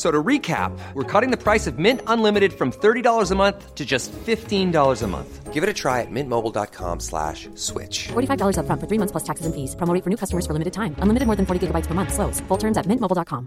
So 0.00 0.10
to 0.10 0.22
recap, 0.28 0.72
we're 0.94 1.04
cutting 1.04 1.30
the 1.30 1.36
price 1.36 1.66
of 1.66 1.78
Mint 1.78 2.00
Unlimited 2.06 2.54
from 2.54 2.72
$30 2.72 3.30
a 3.30 3.34
month 3.34 3.74
to 3.74 3.84
just 3.84 4.10
$15 4.12 5.02
a 5.02 5.06
month. 5.06 5.52
Give 5.52 5.62
it 5.62 5.68
a 5.68 5.74
try 5.74 6.00
at 6.00 6.10
mintmobile.com 6.10 7.00
slash 7.00 7.50
switch. 7.54 8.08
$45 8.08 8.60
up 8.60 8.64
front 8.64 8.80
for 8.80 8.86
three 8.88 8.96
months 8.96 9.12
plus 9.12 9.24
taxes 9.24 9.44
and 9.44 9.54
fees. 9.54 9.76
Promo 9.76 9.92
for 10.02 10.08
new 10.08 10.16
customers 10.16 10.46
for 10.46 10.54
limited 10.54 10.72
time. 10.72 10.94
Unlimited 11.02 11.26
more 11.26 11.36
than 11.36 11.44
40 11.44 11.66
gigabytes 11.66 11.86
per 11.86 11.92
month. 11.92 12.14
Slows. 12.14 12.40
Full 12.48 12.56
terms 12.56 12.78
at 12.78 12.86
mintmobile.com. 12.86 13.46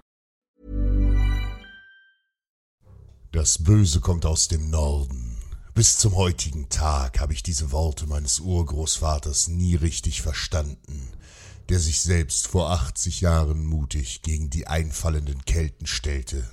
Das 3.31 3.57
Böse 3.57 3.99
kommt 3.99 4.27
aus 4.27 4.47
dem 4.47 4.69
Norden. 4.69 5.37
Bis 5.73 5.97
zum 5.97 6.15
heutigen 6.15 6.69
Tag 6.69 7.19
habe 7.19 7.33
ich 7.33 7.41
diese 7.41 7.71
Worte 7.71 8.05
meines 8.05 8.39
Urgroßvaters 8.39 9.47
nie 9.47 9.73
richtig 9.73 10.21
verstanden, 10.21 11.09
der 11.69 11.79
sich 11.79 12.01
selbst 12.01 12.47
vor 12.47 12.71
80 12.71 13.21
Jahren 13.21 13.65
mutig 13.65 14.21
gegen 14.21 14.49
die 14.49 14.67
einfallenden 14.67 15.45
Kelten 15.45 15.87
stellte. 15.87 16.43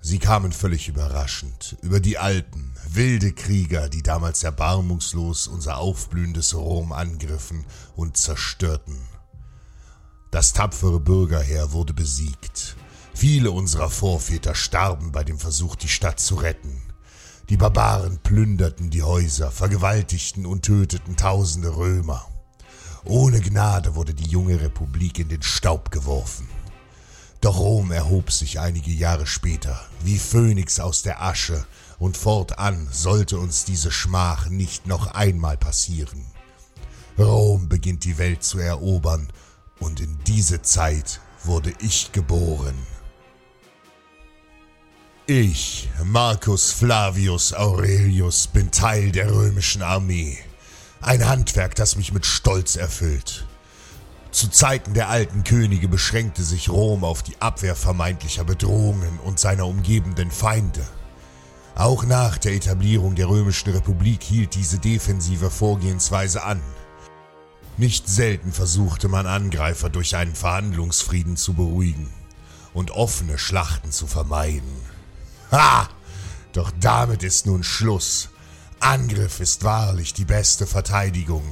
Sie 0.00 0.18
kamen 0.18 0.52
völlig 0.52 0.88
überraschend 0.88 1.76
über 1.80 1.98
die 1.98 2.18
Alpen, 2.18 2.76
wilde 2.88 3.32
Krieger, 3.32 3.88
die 3.88 4.02
damals 4.02 4.42
erbarmungslos 4.42 5.46
unser 5.46 5.78
aufblühendes 5.78 6.54
Rom 6.54 6.92
angriffen 6.92 7.64
und 7.96 8.18
zerstörten. 8.18 8.98
Das 10.30 10.52
tapfere 10.52 11.00
Bürgerheer 11.00 11.72
wurde 11.72 11.94
besiegt. 11.94 12.76
Viele 13.14 13.50
unserer 13.50 13.88
Vorväter 13.88 14.54
starben 14.54 15.10
bei 15.10 15.24
dem 15.24 15.38
Versuch, 15.38 15.74
die 15.76 15.88
Stadt 15.88 16.20
zu 16.20 16.34
retten. 16.34 16.82
Die 17.48 17.56
Barbaren 17.56 18.18
plünderten 18.18 18.90
die 18.90 19.02
Häuser, 19.02 19.50
vergewaltigten 19.50 20.44
und 20.44 20.66
töteten 20.66 21.16
tausende 21.16 21.76
Römer. 21.76 22.28
Ohne 23.06 23.40
Gnade 23.40 23.94
wurde 23.94 24.14
die 24.14 24.28
junge 24.28 24.60
Republik 24.60 25.18
in 25.18 25.28
den 25.28 25.42
Staub 25.42 25.90
geworfen. 25.90 26.48
Doch 27.42 27.58
Rom 27.58 27.92
erhob 27.92 28.32
sich 28.32 28.58
einige 28.58 28.90
Jahre 28.90 29.26
später, 29.26 29.78
wie 30.02 30.18
Phönix 30.18 30.80
aus 30.80 31.02
der 31.02 31.22
Asche, 31.22 31.66
und 31.98 32.16
fortan 32.16 32.88
sollte 32.90 33.38
uns 33.38 33.66
diese 33.66 33.90
Schmach 33.90 34.48
nicht 34.48 34.86
noch 34.86 35.08
einmal 35.08 35.58
passieren. 35.58 36.24
Rom 37.18 37.68
beginnt 37.68 38.04
die 38.04 38.16
Welt 38.16 38.42
zu 38.42 38.58
erobern, 38.58 39.28
und 39.78 40.00
in 40.00 40.18
diese 40.26 40.62
Zeit 40.62 41.20
wurde 41.44 41.74
ich 41.80 42.12
geboren. 42.12 42.74
Ich, 45.26 45.90
Marcus 46.02 46.70
Flavius 46.70 47.52
Aurelius, 47.52 48.46
bin 48.46 48.70
Teil 48.70 49.12
der 49.12 49.30
römischen 49.30 49.82
Armee. 49.82 50.38
Ein 51.04 51.28
Handwerk, 51.28 51.74
das 51.74 51.96
mich 51.96 52.14
mit 52.14 52.24
Stolz 52.24 52.76
erfüllt. 52.76 53.46
Zu 54.30 54.48
Zeiten 54.48 54.94
der 54.94 55.10
alten 55.10 55.44
Könige 55.44 55.86
beschränkte 55.86 56.42
sich 56.42 56.70
Rom 56.70 57.04
auf 57.04 57.22
die 57.22 57.38
Abwehr 57.42 57.76
vermeintlicher 57.76 58.44
Bedrohungen 58.44 59.18
und 59.22 59.38
seiner 59.38 59.66
umgebenden 59.66 60.30
Feinde. 60.30 60.80
Auch 61.74 62.04
nach 62.04 62.38
der 62.38 62.54
Etablierung 62.54 63.16
der 63.16 63.28
römischen 63.28 63.70
Republik 63.72 64.22
hielt 64.22 64.54
diese 64.54 64.78
defensive 64.78 65.50
Vorgehensweise 65.50 66.42
an. 66.42 66.62
Nicht 67.76 68.08
selten 68.08 68.50
versuchte 68.50 69.08
man 69.08 69.26
Angreifer 69.26 69.90
durch 69.90 70.16
einen 70.16 70.34
Verhandlungsfrieden 70.34 71.36
zu 71.36 71.52
beruhigen 71.52 72.08
und 72.72 72.92
offene 72.92 73.36
Schlachten 73.36 73.92
zu 73.92 74.06
vermeiden. 74.06 74.72
Ha! 75.52 75.86
Doch 76.54 76.70
damit 76.80 77.22
ist 77.22 77.44
nun 77.44 77.62
Schluss. 77.62 78.30
Angriff 78.84 79.40
ist 79.40 79.64
wahrlich 79.64 80.12
die 80.12 80.26
beste 80.26 80.66
Verteidigung. 80.66 81.42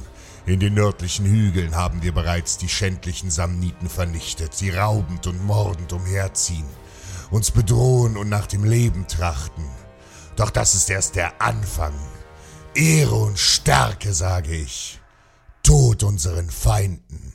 In 0.45 0.59
den 0.59 0.75
nördlichen 0.75 1.25
Hügeln 1.25 1.75
haben 1.75 2.03
wir 2.03 2.11
bereits 2.11 2.59
die 2.59 2.69
schändlichen 2.69 3.31
Samniten 3.31 3.89
vernichtet, 3.89 4.61
die 4.61 4.69
raubend 4.69 5.25
und 5.25 5.43
mordend 5.43 5.93
umherziehen, 5.93 6.67
uns 7.31 7.49
bedrohen 7.49 8.17
und 8.17 8.29
nach 8.29 8.45
dem 8.45 8.63
Leben 8.63 9.07
trachten. 9.07 9.65
Doch 10.35 10.51
das 10.51 10.75
ist 10.75 10.91
erst 10.91 11.15
der 11.15 11.41
Anfang. 11.41 11.95
Ehre 12.75 13.15
und 13.15 13.39
Stärke, 13.39 14.13
sage 14.13 14.53
ich. 14.55 14.99
Tod 15.63 16.03
unseren 16.03 16.51
Feinden. 16.51 17.32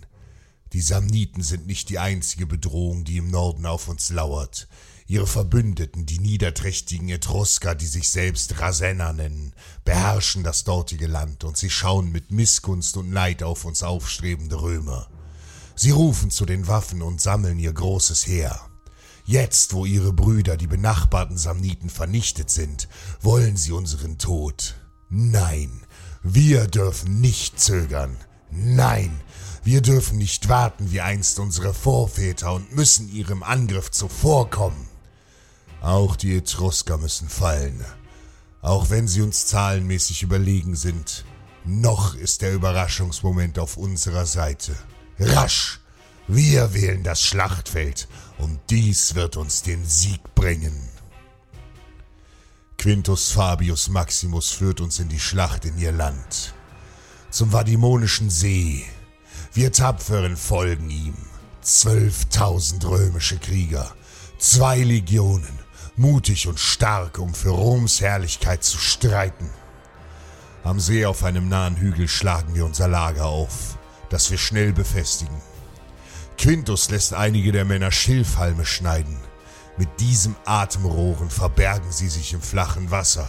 Die 0.73 0.81
Samniten 0.83 1.43
sind 1.43 1.67
nicht 1.67 1.89
die 1.89 1.99
einzige 1.99 2.47
Bedrohung, 2.47 3.05
die 3.05 3.17
im 3.17 3.31
Norden 3.31 3.65
auf 3.65 3.89
uns 3.89 4.11
lauert. 4.11 4.69
Ihre 5.07 5.27
Verbündeten, 5.27 6.05
die 6.05 6.19
niederträchtigen 6.19 7.09
Etrusker, 7.09 7.75
die 7.75 7.87
sich 7.87 8.11
selbst 8.11 8.61
Rasenna 8.61 9.15
nennen, 9.15 9.55
beherrschen 9.87 10.45
das 10.45 10.65
dortige 10.65 11.07
Land 11.07 11.45
und 11.45 11.57
sie 11.57 11.71
schauen 11.71 12.13
mit 12.13 12.31
Missgunst 12.31 12.99
und 12.99 13.11
Neid 13.11 13.43
auf 13.43 13.65
uns 13.65 13.83
aufstrebende 13.83 14.61
Römer. 14.61 15.09
Sie 15.75 15.93
rufen 15.93 16.31
zu 16.31 16.45
den 16.45 16.67
Waffen 16.67 17.01
und 17.01 17.23
sammeln 17.23 17.59
ihr 17.59 17.73
großes 17.73 18.27
Heer. 18.27 18.61
Jetzt, 19.25 19.73
wo 19.73 19.87
ihre 19.87 20.13
Brüder, 20.13 20.59
die 20.59 20.67
benachbarten 20.67 21.39
Samniten, 21.39 21.89
vernichtet 21.89 22.51
sind, 22.51 22.89
wollen 23.23 23.57
sie 23.57 23.73
unseren 23.73 24.19
Tod. 24.19 24.75
Nein, 25.09 25.87
wir 26.23 26.67
dürfen 26.67 27.21
nicht 27.21 27.59
zögern. 27.59 28.17
Nein, 28.51 29.21
wir 29.63 29.83
dürfen 29.83 30.19
nicht 30.19 30.49
warten 30.49 30.93
wie 30.93 31.01
einst 31.01 31.39
unsere 31.39 31.75
Vorväter 31.75 32.53
und 32.55 32.75
müssen 32.75 33.09
ihrem 33.09 33.43
Angriff 33.43 33.91
zuvorkommen. 33.91 34.89
Auch 35.81 36.17
die 36.17 36.37
Etrusker 36.37 36.99
müssen 36.99 37.29
fallen. 37.29 37.85
Auch 38.63 38.91
wenn 38.91 39.07
sie 39.07 39.23
uns 39.23 39.47
zahlenmäßig 39.47 40.23
überlegen 40.23 40.75
sind, 40.75 41.25
noch 41.65 42.15
ist 42.15 42.43
der 42.43 42.55
Überraschungsmoment 42.55 43.59
auf 43.59 43.77
unserer 43.77 44.27
Seite. 44.27 44.75
Rasch! 45.19 45.81
Wir 46.31 46.75
wählen 46.75 47.03
das 47.05 47.23
Schlachtfeld 47.23 48.07
und 48.37 48.61
dies 48.69 49.15
wird 49.15 49.39
uns 49.39 49.63
den 49.63 49.87
Sieg 49.87 50.21
bringen. 50.35 50.77
Quintus 52.77 53.33
Fabius 53.33 53.89
Maximus 53.89 54.51
führt 54.51 54.81
uns 54.83 54.99
in 54.99 55.09
die 55.09 55.21
Schlacht 55.21 55.65
in 55.65 55.79
ihr 55.79 55.91
Land. 55.91 56.55
Zum 57.31 57.53
Vadimonischen 57.53 58.31
See. 58.31 58.87
Wir 59.53 59.71
Tapferen 59.71 60.35
folgen 60.35 60.89
ihm. 60.89 61.15
Zwölftausend 61.61 62.87
römische 62.87 63.39
Krieger, 63.39 63.93
zwei 64.39 64.79
Legionen, 64.79 65.59
mutig 65.97 66.49
und 66.49 66.59
stark, 66.59 67.19
um 67.19 67.35
für 67.35 67.51
Roms 67.51 68.01
Herrlichkeit 68.01 68.65
zu 68.65 68.79
streiten. 68.79 69.51
Am 70.65 70.81
See 70.81 71.05
auf 71.05 71.23
einem 71.23 71.51
nahen 71.51 71.77
Hügel 71.77 72.09
schlagen 72.09 72.55
wir 72.55 72.65
unser 72.65 72.89
Lager 72.89 73.27
auf, 73.27 73.77
das 74.09 74.31
wir 74.31 74.39
schnell 74.39 74.73
befestigen. 74.73 75.37
Quintus 76.39 76.89
lässt 76.89 77.13
einige 77.13 77.53
der 77.53 77.67
Männer 77.67 77.93
Schilfhalme 77.93 78.65
schneiden. 78.65 79.19
Mit 79.77 80.01
diesem 80.01 80.35
Atemrohren 80.47 81.29
verbergen 81.29 81.93
sie 81.93 82.09
sich 82.09 82.33
im 82.33 82.41
flachen 82.41 82.91
Wasser. 82.91 83.29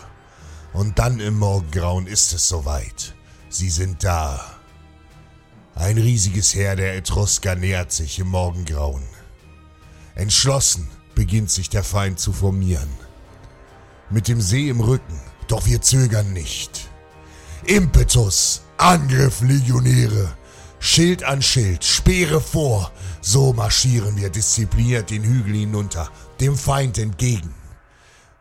Und 0.72 1.00
dann 1.00 1.20
im 1.20 1.38
Morgengrauen 1.38 2.08
ist 2.08 2.32
es 2.32 2.48
soweit. 2.48 3.14
Sie 3.52 3.72
sind 3.72 4.04
da. 4.04 4.46
Ein 5.74 5.98
riesiges 5.98 6.54
Heer 6.54 6.76
der 6.76 6.96
Etrusker 6.96 7.56
nähert 7.56 7.92
sich 7.92 8.20
im 8.20 8.28
Morgengrauen. 8.28 9.04
Entschlossen 10.14 10.88
beginnt 11.16 11.50
sich 11.50 11.70
der 11.70 11.84
Feind 11.84 12.20
zu 12.20 12.32
formieren. 12.32 12.90
Mit 14.12 14.28
dem 14.28 14.40
See 14.40 14.70
im 14.70 14.82
Rücken, 14.82 15.20
doch 15.48 15.66
wir 15.66 15.82
zögern 15.82 16.32
nicht. 16.32 16.90
Impetus, 17.66 18.62
Angriff, 18.78 19.42
Legionäre, 19.42 20.38
Schild 20.80 21.24
an 21.24 21.42
Schild, 21.42 21.84
Speere 21.84 22.42
vor, 22.42 22.92
so 23.22 23.54
marschieren 23.54 24.16
wir 24.16 24.30
diszipliniert 24.30 25.10
den 25.10 25.24
Hügel 25.24 25.56
hinunter, 25.56 26.12
dem 26.40 26.56
Feind 26.56 27.00
entgegen. 27.00 27.54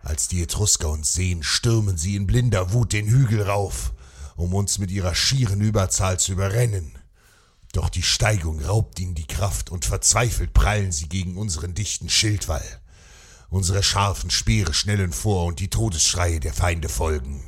Als 0.03 0.29
die 0.29 0.43
Etrusker 0.43 0.91
uns 0.91 1.15
sehen, 1.15 1.43
stürmen 1.43 1.97
sie 1.97 2.15
in 2.15 2.27
blinder 2.27 2.73
Wut 2.73 2.93
den 2.93 3.09
Hügel 3.09 3.43
rauf, 3.43 3.93
um 4.39 4.55
uns 4.55 4.79
mit 4.79 4.93
ihrer 4.93 5.17
schieren 5.17 5.61
Überzahl 5.61 6.21
zu 6.21 6.31
überrennen. 6.31 6.97
Doch 7.73 7.89
die 7.89 8.05
Steigung 8.05 8.61
raubt 8.61 9.01
ihnen 9.01 9.17
die 9.17 9.27
Kraft 9.27 9.69
und 9.69 9.85
verzweifelt 9.85 10.55
prallen 10.55 10.93
sie 10.93 11.09
gegen 11.09 11.37
unseren 11.37 11.75
dichten 11.75 12.09
Schildwall. 12.09 12.65
Unsere 13.51 13.83
scharfen 13.83 14.31
Speere 14.31 14.75
schnellen 14.75 15.13
vor 15.13 15.47
und 15.47 15.59
die 15.59 15.71
Todesschreie 15.71 16.39
der 16.39 16.55
Feinde 16.55 16.89
folgen. 16.89 17.43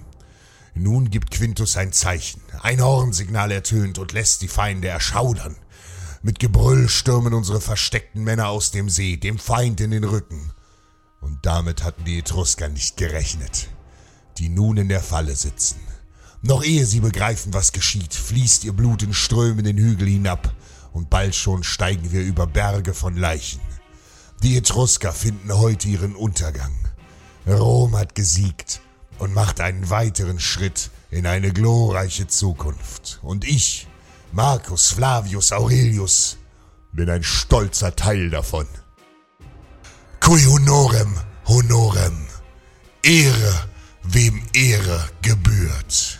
Nun 0.74 1.10
gibt 1.10 1.30
Quintus 1.30 1.76
ein 1.76 1.92
Zeichen, 1.92 2.42
ein 2.60 2.82
Hornsignal 2.82 3.52
ertönt 3.52 4.00
und 4.00 4.12
lässt 4.12 4.42
die 4.42 4.48
Feinde 4.48 4.88
erschaudern. 4.88 5.54
Mit 6.22 6.40
Gebrüll 6.40 6.88
stürmen 6.88 7.34
unsere 7.34 7.60
versteckten 7.60 8.24
Männer 8.24 8.48
aus 8.48 8.72
dem 8.72 8.90
See, 8.90 9.16
dem 9.16 9.38
Feind 9.38 9.80
in 9.80 9.92
den 9.92 10.04
Rücken. 10.04 10.52
Und 11.20 11.46
damit 11.46 11.84
hatten 11.84 12.04
die 12.04 12.18
Etrusker 12.18 12.68
nicht 12.68 12.96
gerechnet, 12.96 13.68
die 14.38 14.48
nun 14.48 14.76
in 14.76 14.88
der 14.88 15.02
Falle 15.02 15.36
sitzen. 15.36 15.80
Noch 16.42 16.62
ehe 16.64 16.86
sie 16.86 17.00
begreifen, 17.00 17.52
was 17.52 17.72
geschieht, 17.72 18.14
fließt 18.14 18.64
ihr 18.64 18.72
Blut 18.72 19.02
in 19.02 19.12
Strömen 19.12 19.64
den 19.64 19.76
Hügel 19.76 20.08
hinab, 20.08 20.52
und 20.92 21.10
bald 21.10 21.34
schon 21.34 21.62
steigen 21.62 22.12
wir 22.12 22.22
über 22.22 22.46
Berge 22.46 22.94
von 22.94 23.16
Leichen. 23.16 23.60
Die 24.42 24.56
Etrusker 24.56 25.12
finden 25.12 25.56
heute 25.56 25.88
ihren 25.88 26.16
Untergang. 26.16 26.74
Rom 27.46 27.96
hat 27.96 28.14
gesiegt 28.14 28.80
und 29.18 29.34
macht 29.34 29.60
einen 29.60 29.90
weiteren 29.90 30.40
Schritt 30.40 30.90
in 31.10 31.26
eine 31.26 31.52
glorreiche 31.52 32.26
Zukunft. 32.26 33.20
Und 33.22 33.44
ich, 33.44 33.86
Marcus 34.32 34.88
Flavius 34.88 35.52
Aurelius, 35.52 36.38
bin 36.92 37.10
ein 37.10 37.22
stolzer 37.22 37.94
Teil 37.94 38.30
davon. 38.30 38.66
Cui 40.20 40.44
honorem 40.46 41.14
honorem. 41.50 42.16
Ehre, 43.02 43.68
wem 44.04 44.42
Ehre 44.52 45.08
gebührt. 45.22 46.19